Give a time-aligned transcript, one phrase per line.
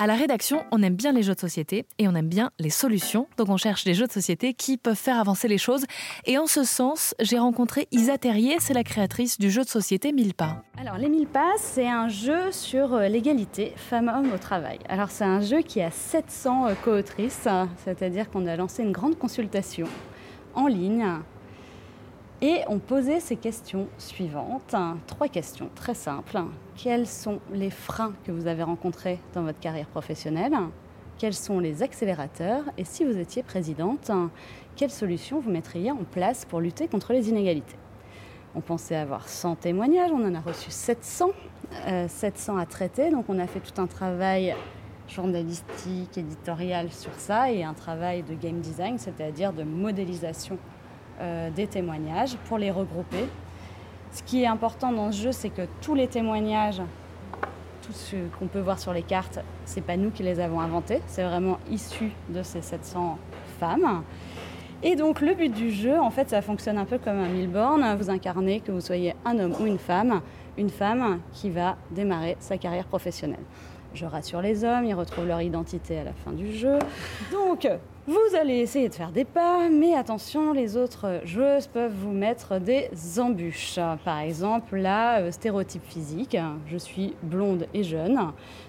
[0.00, 2.70] À la rédaction, on aime bien les jeux de société et on aime bien les
[2.70, 3.26] solutions.
[3.36, 5.86] Donc on cherche des jeux de société qui peuvent faire avancer les choses.
[6.24, 10.12] Et en ce sens, j'ai rencontré Isa Terrier, c'est la créatrice du jeu de société
[10.12, 10.62] Mille pas.
[10.80, 14.78] Alors les Mille pas, c'est un jeu sur euh, l'égalité femmes-hommes au travail.
[14.88, 17.48] Alors c'est un jeu qui a 700 euh, co-autrices,
[17.84, 19.88] c'est-à-dire qu'on a lancé une grande consultation
[20.54, 21.06] en ligne
[22.40, 24.74] et on posait ces questions suivantes.
[25.06, 26.38] Trois questions très simples.
[26.76, 30.54] Quels sont les freins que vous avez rencontrés dans votre carrière professionnelle?
[31.18, 32.62] Quels sont les accélérateurs?
[32.76, 34.10] Et si vous étiez présidente,
[34.76, 37.76] quelles solutions vous mettriez en place pour lutter contre les inégalités?
[38.54, 41.30] On pensait avoir 100 témoignages, on en a reçu 700,
[42.06, 43.10] 700 euh, à traiter.
[43.10, 44.54] Donc on a fait tout un travail
[45.08, 50.58] journalistique, éditorial sur ça et un travail de game design, c'est-à-dire de modélisation
[51.54, 53.26] des témoignages pour les regrouper.
[54.12, 56.80] Ce qui est important dans ce jeu, c'est que tous les témoignages,
[57.82, 61.00] tout ce qu'on peut voir sur les cartes, c'est pas nous qui les avons inventés,
[61.06, 63.18] c'est vraiment issu de ces 700
[63.58, 64.02] femmes.
[64.82, 67.96] Et donc le but du jeu, en fait, ça fonctionne un peu comme un Milborn.
[67.96, 70.20] Vous incarnez que vous soyez un homme ou une femme,
[70.56, 73.44] une femme qui va démarrer sa carrière professionnelle.
[73.94, 76.78] Je rassure les hommes, ils retrouvent leur identité à la fin du jeu.
[77.32, 77.66] Donc,
[78.06, 82.58] vous allez essayer de faire des pas, mais attention, les autres joueuses peuvent vous mettre
[82.58, 83.78] des embûches.
[84.04, 86.36] Par exemple, la euh, stéréotype physique.
[86.66, 88.18] Je suis blonde et jeune.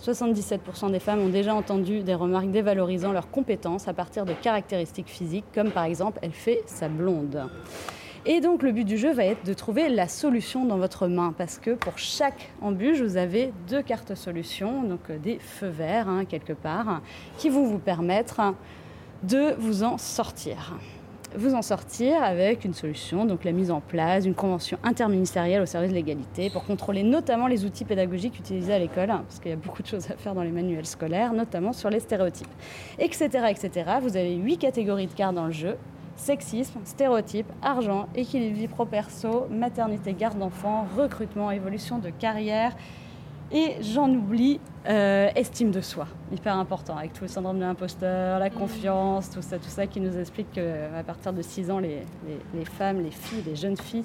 [0.00, 5.08] 77% des femmes ont déjà entendu des remarques dévalorisant leurs compétences à partir de caractéristiques
[5.08, 7.48] physiques, comme par exemple, elle fait sa blonde.
[8.26, 11.34] Et donc le but du jeu va être de trouver la solution dans votre main
[11.36, 16.08] parce que pour chaque embûche, vous avez deux cartes solutions, donc euh, des feux verts
[16.08, 17.02] hein, quelque part,
[17.36, 18.54] qui vont vous permettre
[19.24, 20.74] de vous en sortir.
[21.36, 25.66] Vous en sortir avec une solution, donc la mise en place d'une convention interministérielle au
[25.66, 29.54] service de l'égalité pour contrôler notamment les outils pédagogiques utilisés à l'école, parce qu'il y
[29.54, 32.48] a beaucoup de choses à faire dans les manuels scolaires, notamment sur les stéréotypes,
[32.98, 33.28] etc.
[33.50, 33.98] etc.
[34.00, 35.76] Vous avez huit catégories de cartes dans le jeu
[36.16, 42.76] sexisme, stéréotypes, argent, équilibre vie pro-perso, maternité, garde d'enfants, recrutement, évolution de carrière.
[43.52, 48.38] Et j'en oublie, euh, estime de soi, hyper important, avec tout le syndrome de l'imposteur,
[48.38, 52.04] la confiance, tout ça, tout ça qui nous explique qu'à partir de 6 ans, les,
[52.64, 54.02] femmes, les filles, les jeunes filles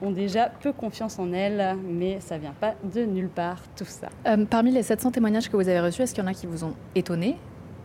[0.00, 4.08] ont déjà peu confiance en elles, mais ça vient pas de nulle part, tout ça.
[4.26, 6.46] Euh, parmi les 700 témoignages que vous avez reçus, est-ce qu'il y en a qui
[6.46, 7.36] vous ont étonné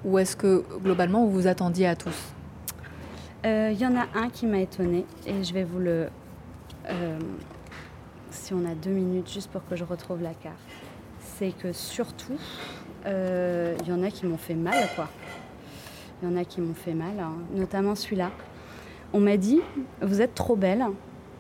[0.05, 2.32] ou est-ce que globalement vous vous attendiez à tous?
[3.43, 6.07] Il euh, y en a un qui m'a étonné et je vais vous le.
[6.89, 7.19] Euh,
[8.31, 10.57] si on a deux minutes juste pour que je retrouve la carte.
[11.19, 12.37] C'est que surtout,
[13.05, 15.09] il euh, y en a qui m'ont fait mal, quoi.
[16.21, 17.33] Il y en a qui m'ont fait mal, hein.
[17.53, 18.31] notamment celui-là.
[19.11, 19.59] On m'a dit
[20.01, 20.85] Vous êtes trop belle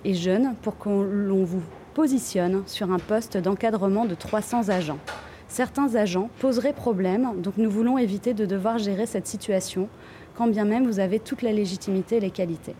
[0.03, 1.05] et jeune pour qu'on
[1.45, 4.99] vous positionne sur un poste d'encadrement de 300 agents.
[5.47, 9.87] Certains agents poseraient problème, donc nous voulons éviter de devoir gérer cette situation
[10.35, 12.75] quand bien même vous avez toute la légitimité et les qualités.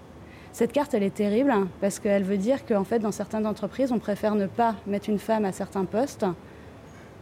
[0.52, 3.92] Cette carte, elle est terrible hein, parce qu'elle veut dire qu'en fait, dans certaines entreprises,
[3.92, 6.26] on préfère ne pas mettre une femme à certains postes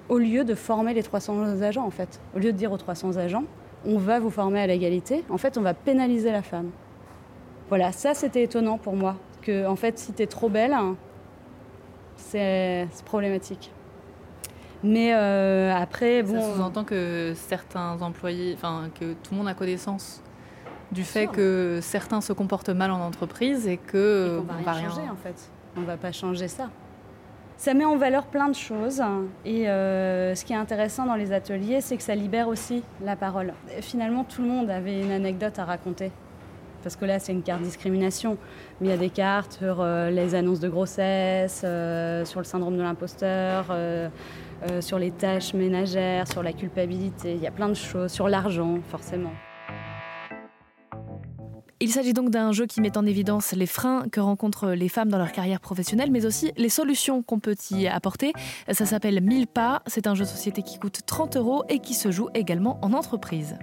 [0.10, 2.20] au lieu de former les 300 agents, en fait.
[2.36, 3.46] Au lieu de dire aux 300 agents,
[3.86, 6.72] on va vous former à l'égalité, en fait, on va pénaliser la femme.
[7.70, 9.16] Voilà, ça, c'était étonnant pour moi.
[9.42, 10.98] Que, en fait, si tu es trop belle, hein,
[12.18, 13.72] c'est problématique.
[14.84, 16.42] Mais euh, après, bon.
[16.42, 20.22] Ça sous-entend que certains employés, enfin, que tout le monde a connaissance
[20.92, 24.42] du fait que certains se comportent mal en entreprise et que.
[24.42, 25.50] on va, rien changer en fait.
[25.78, 26.70] On va pas changer ça.
[27.58, 29.04] Ça met en valeur plein de choses
[29.46, 33.16] et euh, ce qui est intéressant dans les ateliers, c'est que ça libère aussi la
[33.16, 33.54] parole.
[33.82, 36.12] Finalement, tout le monde avait une anecdote à raconter
[36.82, 38.38] parce que là c'est une carte discrimination,
[38.80, 42.78] mais il y a des cartes sur euh, les annonces de grossesse, sur le syndrome
[42.78, 44.10] de l'imposteur, euh,
[44.80, 48.80] sur les tâches ménagères, sur la culpabilité, il y a plein de choses, sur l'argent
[48.90, 49.34] forcément.
[51.84, 55.10] Il s'agit donc d'un jeu qui met en évidence les freins que rencontrent les femmes
[55.10, 58.34] dans leur carrière professionnelle, mais aussi les solutions qu'on peut y apporter.
[58.72, 61.96] Ça s'appelle 1000 pas, c'est un jeu de société qui coûte 30 euros et qui
[61.96, 63.58] se joue également en entreprise.